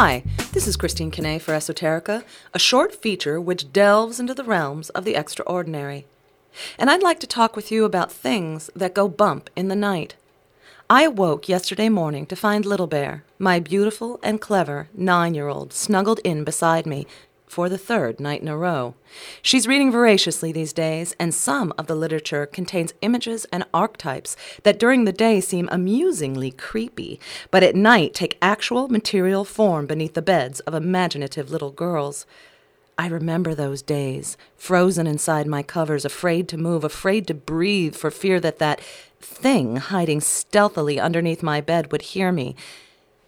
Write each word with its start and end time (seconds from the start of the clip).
Hi, 0.00 0.22
this 0.52 0.68
is 0.68 0.76
Christine 0.76 1.10
Kane 1.10 1.40
for 1.40 1.52
Esoterica, 1.52 2.22
a 2.54 2.58
short 2.60 2.94
feature 2.94 3.40
which 3.40 3.72
delves 3.72 4.20
into 4.20 4.32
the 4.32 4.44
realms 4.44 4.90
of 4.90 5.04
the 5.04 5.16
extraordinary. 5.16 6.06
And 6.78 6.88
I'd 6.88 7.02
like 7.02 7.18
to 7.18 7.26
talk 7.26 7.56
with 7.56 7.72
you 7.72 7.84
about 7.84 8.12
things 8.12 8.70
that 8.76 8.94
go 8.94 9.08
bump 9.08 9.50
in 9.56 9.66
the 9.66 9.74
night. 9.74 10.14
I 10.88 11.02
awoke 11.02 11.48
yesterday 11.48 11.88
morning 11.88 12.26
to 12.26 12.36
find 12.36 12.64
Little 12.64 12.86
Bear, 12.86 13.24
my 13.40 13.58
beautiful 13.58 14.20
and 14.22 14.40
clever 14.40 14.86
nine 14.94 15.34
year 15.34 15.48
old, 15.48 15.72
snuggled 15.72 16.20
in 16.22 16.44
beside 16.44 16.86
me 16.86 17.04
for 17.48 17.68
the 17.68 17.78
third 17.78 18.20
night 18.20 18.42
in 18.42 18.48
a 18.48 18.56
row. 18.56 18.94
She's 19.42 19.66
reading 19.66 19.90
voraciously 19.90 20.52
these 20.52 20.72
days, 20.72 21.14
and 21.18 21.34
some 21.34 21.72
of 21.78 21.86
the 21.86 21.94
literature 21.94 22.46
contains 22.46 22.94
images 23.00 23.46
and 23.46 23.64
archetypes 23.72 24.36
that 24.62 24.78
during 24.78 25.04
the 25.04 25.12
day 25.12 25.40
seem 25.40 25.68
amusingly 25.72 26.50
creepy, 26.50 27.18
but 27.50 27.62
at 27.62 27.74
night 27.74 28.14
take 28.14 28.38
actual 28.42 28.88
material 28.88 29.44
form 29.44 29.86
beneath 29.86 30.14
the 30.14 30.22
beds 30.22 30.60
of 30.60 30.74
imaginative 30.74 31.50
little 31.50 31.72
girls. 31.72 32.26
I 32.98 33.06
remember 33.06 33.54
those 33.54 33.80
days, 33.80 34.36
frozen 34.56 35.06
inside 35.06 35.46
my 35.46 35.62
covers, 35.62 36.04
afraid 36.04 36.48
to 36.48 36.58
move, 36.58 36.82
afraid 36.82 37.28
to 37.28 37.34
breathe 37.34 37.94
for 37.94 38.10
fear 38.10 38.40
that 38.40 38.58
that 38.58 38.80
thing 39.20 39.76
hiding 39.76 40.20
stealthily 40.20 40.98
underneath 40.98 41.42
my 41.42 41.60
bed 41.60 41.92
would 41.92 42.02
hear 42.02 42.32
me 42.32 42.56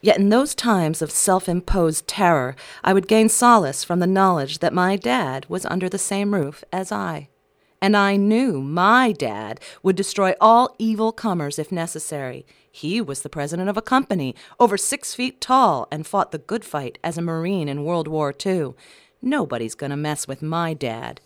Yet 0.02 0.18
in 0.18 0.30
those 0.30 0.54
times 0.54 1.02
of 1.02 1.10
self 1.10 1.48
imposed 1.48 2.08
terror, 2.08 2.56
I 2.82 2.92
would 2.92 3.08
gain 3.08 3.28
solace 3.28 3.84
from 3.84 4.00
the 4.00 4.06
knowledge 4.06 4.60
that 4.60 4.72
my 4.72 4.96
dad 4.96 5.46
was 5.48 5.66
under 5.66 5.88
the 5.88 5.98
same 5.98 6.34
roof 6.34 6.64
as 6.72 6.90
I. 6.90 7.28
And 7.82 7.96
I 7.96 8.16
knew 8.16 8.60
my 8.60 9.12
dad 9.12 9.60
would 9.82 9.96
destroy 9.96 10.34
all 10.40 10.74
evil 10.78 11.12
comers 11.12 11.58
if 11.58 11.72
necessary. 11.72 12.46
He 12.70 13.00
was 13.00 13.22
the 13.22 13.28
president 13.28 13.68
of 13.68 13.76
a 13.76 13.82
company, 13.82 14.34
over 14.58 14.76
six 14.76 15.14
feet 15.14 15.40
tall, 15.40 15.88
and 15.90 16.06
fought 16.06 16.30
the 16.30 16.38
good 16.38 16.64
fight 16.64 16.98
as 17.02 17.16
a 17.16 17.22
Marine 17.22 17.68
in 17.68 17.84
World 17.84 18.06
War 18.06 18.34
II. 18.44 18.74
Nobody's 19.22 19.74
going 19.74 19.90
to 19.90 19.96
mess 19.96 20.28
with 20.28 20.42
my 20.42 20.74
dad. 20.74 21.20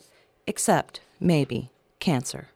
Except, 0.46 1.00
maybe, 1.20 1.70
cancer. 2.00 2.48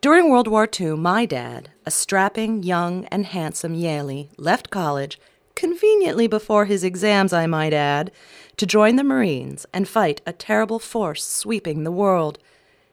During 0.00 0.30
World 0.30 0.46
War 0.46 0.68
II, 0.80 0.90
my 0.90 1.26
dad, 1.26 1.70
a 1.84 1.90
strapping, 1.90 2.62
young, 2.62 3.06
and 3.06 3.26
handsome 3.26 3.74
Yalie, 3.74 4.28
left 4.36 4.70
college, 4.70 5.18
conveniently 5.56 6.28
before 6.28 6.66
his 6.66 6.84
exams, 6.84 7.32
I 7.32 7.48
might 7.48 7.72
add, 7.74 8.12
to 8.58 8.64
join 8.64 8.94
the 8.94 9.02
Marines 9.02 9.66
and 9.72 9.88
fight 9.88 10.20
a 10.24 10.32
terrible 10.32 10.78
force 10.78 11.24
sweeping 11.24 11.82
the 11.82 11.90
world. 11.90 12.38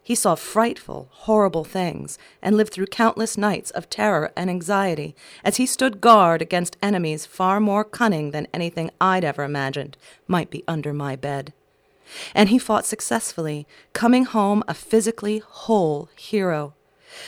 He 0.01 0.15
saw 0.15 0.33
frightful, 0.33 1.07
horrible 1.11 1.63
things 1.63 2.17
and 2.41 2.57
lived 2.57 2.73
through 2.73 2.87
countless 2.87 3.37
nights 3.37 3.69
of 3.69 3.87
terror 3.87 4.31
and 4.35 4.49
anxiety 4.49 5.15
as 5.43 5.57
he 5.57 5.67
stood 5.67 6.01
guard 6.01 6.41
against 6.41 6.75
enemies 6.81 7.27
far 7.27 7.59
more 7.59 7.83
cunning 7.83 8.31
than 8.31 8.47
anything 8.51 8.89
I'd 8.99 9.23
ever 9.23 9.43
imagined 9.43 9.95
might 10.27 10.49
be 10.49 10.63
under 10.67 10.91
my 10.91 11.15
bed. 11.15 11.53
And 12.33 12.49
he 12.49 12.57
fought 12.57 12.87
successfully, 12.87 13.67
coming 13.93 14.25
home 14.25 14.63
a 14.67 14.73
physically 14.73 15.37
whole 15.37 16.09
hero. 16.15 16.73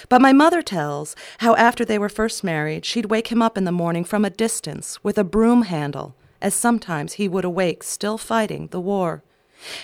But 0.10 0.22
my 0.22 0.34
mother 0.34 0.62
tells 0.62 1.16
how 1.40 1.56
after 1.56 1.86
they 1.86 2.00
were 2.00 2.10
first 2.10 2.44
married, 2.44 2.86
she'd 2.86 3.06
wake 3.06 3.28
him 3.28 3.42
up 3.42 3.58
in 3.58 3.64
the 3.64 3.72
morning 3.72 4.04
from 4.04 4.26
a 4.26 4.30
distance 4.30 5.04
with 5.04 5.18
a 5.18 5.24
broom 5.24 5.64
handle, 5.64 6.16
as 6.42 6.54
sometimes 6.54 7.14
he 7.14 7.28
would 7.28 7.46
awake 7.46 7.84
still 7.84 8.18
fighting 8.18 8.68
the 8.68 8.80
war. 8.80 9.24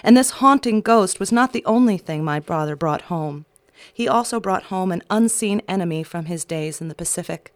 And 0.03 0.15
this 0.15 0.31
haunting 0.31 0.81
ghost 0.81 1.19
was 1.19 1.31
not 1.31 1.53
the 1.53 1.65
only 1.65 1.97
thing 1.97 2.23
my 2.23 2.39
father 2.39 2.75
brought 2.75 3.03
home. 3.03 3.45
He 3.93 4.07
also 4.07 4.39
brought 4.39 4.63
home 4.63 4.91
an 4.91 5.03
unseen 5.09 5.61
enemy 5.67 6.03
from 6.03 6.25
his 6.25 6.45
days 6.45 6.79
in 6.79 6.87
the 6.87 6.95
Pacific. 6.95 7.53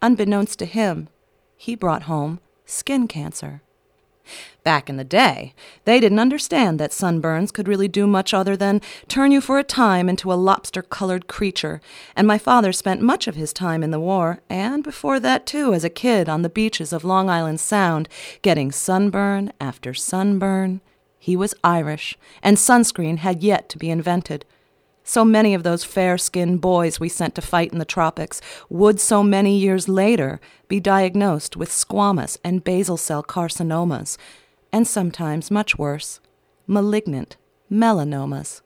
Unbeknownst 0.00 0.58
to 0.60 0.64
him, 0.64 1.08
he 1.56 1.74
brought 1.74 2.04
home 2.04 2.40
skin 2.64 3.08
cancer. 3.08 3.62
Back 4.64 4.90
in 4.90 4.96
the 4.96 5.04
day, 5.04 5.54
they 5.84 6.00
didn't 6.00 6.18
understand 6.18 6.78
that 6.78 6.90
sunburns 6.90 7.52
could 7.52 7.68
really 7.68 7.88
do 7.88 8.06
much 8.06 8.34
other 8.34 8.56
than 8.56 8.82
turn 9.08 9.32
you 9.32 9.40
for 9.40 9.58
a 9.58 9.64
time 9.64 10.08
into 10.08 10.32
a 10.32 10.34
lobster 10.34 10.82
colored 10.82 11.26
creature, 11.26 11.80
and 12.14 12.26
my 12.26 12.38
father 12.38 12.72
spent 12.72 13.00
much 13.00 13.26
of 13.26 13.34
his 13.34 13.52
time 13.52 13.82
in 13.82 13.90
the 13.90 14.00
war, 14.00 14.40
and 14.50 14.84
before 14.84 15.18
that 15.20 15.46
too, 15.46 15.72
as 15.72 15.84
a 15.84 15.90
kid 15.90 16.28
on 16.28 16.42
the 16.42 16.48
beaches 16.48 16.92
of 16.92 17.04
Long 17.04 17.30
Island 17.30 17.60
Sound, 17.60 18.08
getting 18.42 18.72
sunburn 18.72 19.52
after 19.60 19.94
sunburn. 19.94 20.80
He 21.18 21.36
was 21.36 21.54
Irish, 21.64 22.16
and 22.42 22.56
sunscreen 22.56 23.18
had 23.18 23.42
yet 23.42 23.68
to 23.70 23.78
be 23.78 23.90
invented. 23.90 24.44
So 25.08 25.24
many 25.24 25.54
of 25.54 25.62
those 25.62 25.84
fair 25.84 26.18
skinned 26.18 26.60
boys 26.60 27.00
we 27.00 27.08
sent 27.08 27.34
to 27.36 27.40
fight 27.40 27.72
in 27.72 27.78
the 27.78 27.86
tropics 27.86 28.42
would 28.68 29.00
so 29.00 29.22
many 29.22 29.56
years 29.56 29.88
later 29.88 30.38
be 30.68 30.80
diagnosed 30.80 31.56
with 31.56 31.70
squamous 31.70 32.36
and 32.44 32.62
basal 32.62 32.98
cell 32.98 33.22
carcinomas, 33.22 34.18
and 34.70 34.86
sometimes 34.86 35.50
much 35.50 35.78
worse, 35.78 36.20
malignant 36.66 37.38
melanomas. 37.72 38.60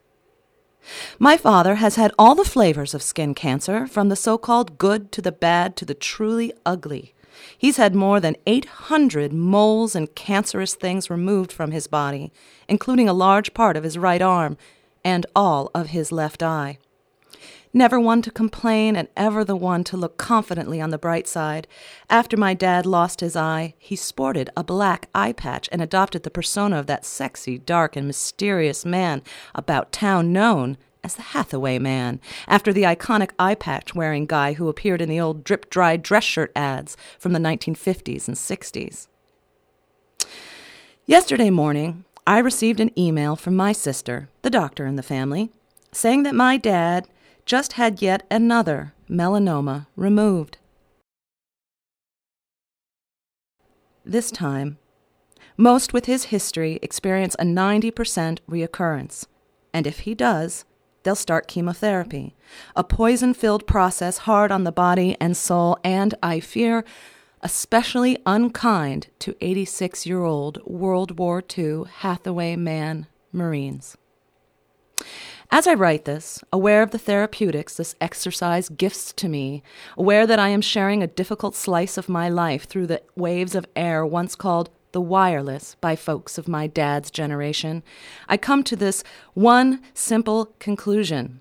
My 1.16 1.36
father 1.36 1.76
has 1.76 1.94
had 1.94 2.12
all 2.18 2.34
the 2.34 2.44
flavors 2.44 2.92
of 2.92 3.04
skin 3.04 3.34
cancer, 3.34 3.86
from 3.86 4.08
the 4.08 4.16
so 4.16 4.36
called 4.36 4.78
good 4.78 5.12
to 5.12 5.22
the 5.22 5.30
bad 5.30 5.76
to 5.76 5.84
the 5.84 5.94
truly 5.94 6.52
ugly. 6.66 7.14
He's 7.56 7.76
had 7.76 7.94
more 7.94 8.18
than 8.18 8.36
800 8.48 9.32
moles 9.32 9.94
and 9.94 10.12
cancerous 10.16 10.74
things 10.74 11.08
removed 11.08 11.52
from 11.52 11.70
his 11.70 11.86
body, 11.86 12.32
including 12.68 13.08
a 13.08 13.12
large 13.12 13.54
part 13.54 13.76
of 13.76 13.84
his 13.84 13.96
right 13.96 14.20
arm 14.20 14.56
and 15.04 15.26
all 15.34 15.70
of 15.74 15.88
his 15.88 16.12
left 16.12 16.42
eye. 16.42 16.78
Never 17.74 17.98
one 17.98 18.20
to 18.22 18.30
complain 18.30 18.96
and 18.96 19.08
ever 19.16 19.44
the 19.44 19.56
one 19.56 19.82
to 19.84 19.96
look 19.96 20.18
confidently 20.18 20.78
on 20.78 20.90
the 20.90 20.98
bright 20.98 21.26
side. 21.26 21.66
After 22.10 22.36
my 22.36 22.52
dad 22.52 22.84
lost 22.84 23.20
his 23.20 23.34
eye, 23.34 23.72
he 23.78 23.96
sported 23.96 24.50
a 24.54 24.62
black 24.62 25.08
eye 25.14 25.32
patch 25.32 25.70
and 25.72 25.80
adopted 25.80 26.22
the 26.22 26.30
persona 26.30 26.78
of 26.78 26.86
that 26.88 27.06
sexy, 27.06 27.56
dark, 27.56 27.96
and 27.96 28.06
mysterious 28.06 28.84
man 28.84 29.22
about 29.54 29.90
town 29.90 30.34
known 30.34 30.76
as 31.02 31.14
the 31.14 31.22
Hathaway 31.22 31.78
Man, 31.78 32.20
after 32.46 32.72
the 32.72 32.82
iconic 32.82 33.30
eye 33.38 33.54
patch 33.54 33.94
wearing 33.94 34.26
guy 34.26 34.52
who 34.52 34.68
appeared 34.68 35.00
in 35.00 35.08
the 35.08 35.18
old 35.18 35.42
drip 35.42 35.68
dry 35.70 35.96
dress 35.96 36.24
shirt 36.24 36.52
ads 36.54 36.96
from 37.18 37.32
the 37.32 37.40
1950s 37.40 38.28
and 38.28 38.36
60s. 38.36 39.08
Yesterday 41.06 41.50
morning, 41.50 42.04
I 42.26 42.38
received 42.38 42.78
an 42.78 42.96
email 42.98 43.34
from 43.34 43.56
my 43.56 43.72
sister, 43.72 44.28
the 44.42 44.50
doctor 44.50 44.86
in 44.86 44.94
the 44.94 45.02
family, 45.02 45.50
saying 45.90 46.22
that 46.22 46.34
my 46.34 46.56
dad 46.56 47.08
just 47.44 47.72
had 47.72 48.00
yet 48.00 48.24
another 48.30 48.94
melanoma 49.10 49.86
removed. 49.96 50.58
This 54.04 54.30
time, 54.30 54.78
most 55.56 55.92
with 55.92 56.06
his 56.06 56.24
history 56.24 56.78
experience 56.80 57.34
a 57.38 57.44
90% 57.44 58.38
reoccurrence, 58.48 59.26
and 59.74 59.86
if 59.86 60.00
he 60.00 60.14
does, 60.14 60.64
they'll 61.02 61.16
start 61.16 61.48
chemotherapy, 61.48 62.36
a 62.76 62.84
poison 62.84 63.34
filled 63.34 63.66
process 63.66 64.18
hard 64.18 64.52
on 64.52 64.62
the 64.62 64.72
body 64.72 65.16
and 65.20 65.36
soul, 65.36 65.76
and 65.82 66.14
I 66.22 66.38
fear 66.38 66.84
especially 67.42 68.18
unkind 68.24 69.08
to 69.18 69.36
86 69.40 70.06
year 70.06 70.22
old 70.22 70.64
World 70.64 71.18
War 71.18 71.42
II 71.56 71.84
Hathaway 72.00 72.56
man 72.56 73.06
Marines. 73.32 73.96
As 75.50 75.66
I 75.66 75.74
write 75.74 76.06
this, 76.06 76.42
aware 76.52 76.82
of 76.82 76.92
the 76.92 76.98
therapeutics 76.98 77.76
this 77.76 77.94
exercise 78.00 78.70
gifts 78.70 79.12
to 79.14 79.28
me, 79.28 79.62
aware 79.98 80.26
that 80.26 80.38
I 80.38 80.48
am 80.48 80.62
sharing 80.62 81.02
a 81.02 81.06
difficult 81.06 81.54
slice 81.54 81.98
of 81.98 82.08
my 82.08 82.28
life 82.28 82.64
through 82.64 82.86
the 82.86 83.02
waves 83.16 83.54
of 83.54 83.66
air 83.76 84.06
once 84.06 84.34
called 84.34 84.70
the 84.92 85.00
wireless 85.00 85.76
by 85.80 85.96
folks 85.96 86.38
of 86.38 86.48
my 86.48 86.66
dad's 86.66 87.10
generation, 87.10 87.82
I 88.28 88.36
come 88.36 88.62
to 88.64 88.76
this 88.76 89.02
one 89.34 89.82
simple 89.94 90.54
conclusion 90.58 91.40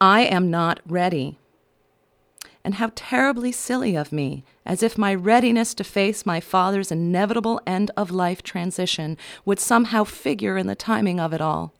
I 0.00 0.22
am 0.22 0.50
not 0.50 0.80
ready 0.86 1.39
and 2.64 2.74
how 2.74 2.90
terribly 2.94 3.52
silly 3.52 3.96
of 3.96 4.12
me, 4.12 4.44
as 4.66 4.82
if 4.82 4.98
my 4.98 5.14
readiness 5.14 5.74
to 5.74 5.84
face 5.84 6.26
my 6.26 6.40
father's 6.40 6.92
inevitable 6.92 7.60
end 7.66 7.90
of 7.96 8.10
life 8.10 8.42
transition 8.42 9.16
would 9.44 9.58
somehow 9.58 10.04
figure 10.04 10.56
in 10.58 10.66
the 10.66 10.74
timing 10.74 11.18
of 11.18 11.32
it 11.32 11.40
all. 11.40 11.72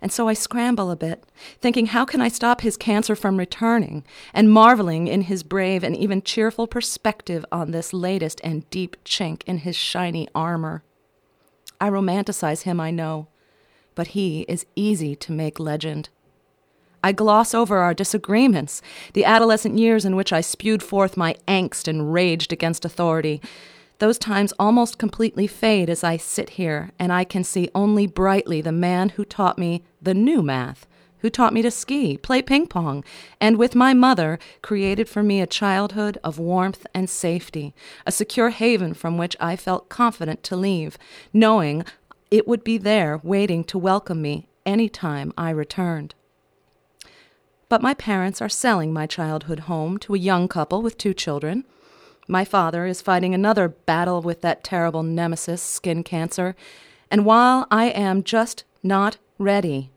And 0.00 0.10
so 0.10 0.28
I 0.28 0.34
scramble 0.34 0.90
a 0.90 0.96
bit, 0.96 1.24
thinking 1.60 1.86
how 1.86 2.04
can 2.04 2.20
I 2.20 2.28
stop 2.28 2.60
his 2.60 2.76
cancer 2.76 3.14
from 3.14 3.36
returning, 3.36 4.04
and 4.34 4.50
marveling 4.50 5.06
in 5.06 5.22
his 5.22 5.42
brave 5.42 5.84
and 5.84 5.96
even 5.96 6.22
cheerful 6.22 6.66
perspective 6.66 7.44
on 7.52 7.70
this 7.70 7.92
latest 7.92 8.40
and 8.42 8.68
deep 8.70 8.96
chink 9.04 9.42
in 9.46 9.58
his 9.58 9.76
shiny 9.76 10.28
armor. 10.34 10.82
I 11.80 11.90
romanticize 11.90 12.62
him, 12.62 12.80
I 12.80 12.90
know, 12.90 13.28
but 13.94 14.08
he 14.08 14.42
is 14.42 14.66
easy 14.74 15.14
to 15.16 15.32
make 15.32 15.60
legend. 15.60 16.08
I 17.06 17.12
gloss 17.12 17.54
over 17.54 17.78
our 17.78 17.94
disagreements, 17.94 18.82
the 19.12 19.24
adolescent 19.24 19.78
years 19.78 20.04
in 20.04 20.16
which 20.16 20.32
I 20.32 20.40
spewed 20.40 20.82
forth 20.82 21.16
my 21.16 21.36
angst 21.46 21.86
and 21.86 22.12
raged 22.12 22.52
against 22.52 22.84
authority. 22.84 23.40
Those 24.00 24.18
times 24.18 24.52
almost 24.58 24.98
completely 24.98 25.46
fade 25.46 25.88
as 25.88 26.02
I 26.02 26.16
sit 26.16 26.50
here 26.58 26.90
and 26.98 27.12
I 27.12 27.22
can 27.22 27.44
see 27.44 27.70
only 27.76 28.08
brightly 28.08 28.60
the 28.60 28.72
man 28.72 29.10
who 29.10 29.24
taught 29.24 29.56
me 29.56 29.84
the 30.02 30.14
new 30.14 30.42
math, 30.42 30.84
who 31.18 31.30
taught 31.30 31.54
me 31.54 31.62
to 31.62 31.70
ski, 31.70 32.16
play 32.16 32.42
ping 32.42 32.66
pong, 32.66 33.04
and 33.40 33.56
with 33.56 33.76
my 33.76 33.94
mother 33.94 34.40
created 34.60 35.08
for 35.08 35.22
me 35.22 35.40
a 35.40 35.46
childhood 35.46 36.18
of 36.24 36.40
warmth 36.40 36.88
and 36.92 37.08
safety, 37.08 37.72
a 38.04 38.10
secure 38.10 38.50
haven 38.50 38.94
from 38.94 39.16
which 39.16 39.36
I 39.38 39.54
felt 39.54 39.88
confident 39.88 40.42
to 40.42 40.56
leave, 40.56 40.98
knowing 41.32 41.84
it 42.32 42.48
would 42.48 42.64
be 42.64 42.78
there 42.78 43.20
waiting 43.22 43.62
to 43.66 43.78
welcome 43.78 44.20
me 44.20 44.48
any 44.66 44.88
time 44.88 45.32
I 45.38 45.50
returned. 45.50 46.16
But 47.68 47.82
my 47.82 47.94
parents 47.94 48.40
are 48.40 48.48
selling 48.48 48.92
my 48.92 49.06
childhood 49.06 49.60
home 49.60 49.98
to 49.98 50.14
a 50.14 50.18
young 50.18 50.46
couple 50.46 50.82
with 50.82 50.98
two 50.98 51.14
children. 51.14 51.64
My 52.28 52.44
father 52.44 52.86
is 52.86 53.02
fighting 53.02 53.34
another 53.34 53.68
battle 53.68 54.22
with 54.22 54.40
that 54.42 54.62
terrible 54.62 55.02
nemesis, 55.02 55.62
skin 55.62 56.02
cancer, 56.02 56.54
and 57.10 57.24
while 57.24 57.66
I 57.70 57.86
am 57.86 58.22
just 58.22 58.64
not 58.82 59.18
ready, 59.38 59.90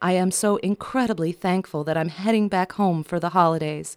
I 0.00 0.12
am 0.12 0.30
so 0.30 0.56
incredibly 0.56 1.32
thankful 1.32 1.84
that 1.84 1.96
I'm 1.96 2.08
heading 2.08 2.48
back 2.48 2.72
home 2.72 3.04
for 3.04 3.18
the 3.18 3.30
holidays, 3.30 3.96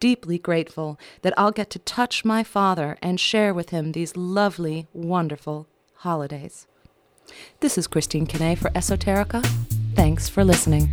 deeply 0.00 0.38
grateful 0.38 0.98
that 1.22 1.34
I'll 1.36 1.50
get 1.50 1.70
to 1.70 1.78
touch 1.80 2.24
my 2.24 2.44
father 2.44 2.96
and 3.02 3.18
share 3.18 3.52
with 3.52 3.70
him 3.70 3.92
these 3.92 4.16
lovely, 4.16 4.86
wonderful 4.92 5.66
holidays. 5.96 6.66
This 7.60 7.76
is 7.76 7.86
Christine 7.86 8.26
Kane 8.26 8.56
for 8.56 8.70
Esoterica. 8.70 9.44
Thanks 9.94 10.28
for 10.28 10.44
listening. 10.44 10.90